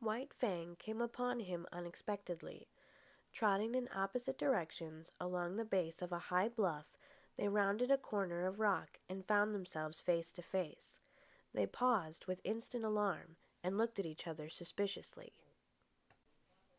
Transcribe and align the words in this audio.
White 0.00 0.32
Fang 0.32 0.76
came 0.76 1.02
upon 1.02 1.40
him 1.40 1.66
unexpectedly. 1.70 2.66
Trotting 3.34 3.74
in 3.74 3.86
opposite 3.94 4.38
directions 4.38 5.12
along 5.20 5.56
the 5.56 5.64
base 5.66 6.00
of 6.00 6.10
a 6.10 6.18
high 6.32 6.48
bluff, 6.48 6.86
they 7.36 7.48
rounded 7.48 7.90
a 7.90 7.98
corner 7.98 8.46
of 8.46 8.60
rock 8.60 8.98
and 9.10 9.26
found 9.26 9.54
themselves 9.54 10.00
face 10.00 10.32
to 10.32 10.42
face. 10.42 10.98
They 11.52 11.66
paused 11.66 12.24
with 12.24 12.40
instant 12.44 12.82
alarm, 12.86 13.36
and 13.62 13.76
looked 13.76 13.98
at 13.98 14.06
each 14.06 14.26
other 14.26 14.48
suspiciously. 14.48 15.34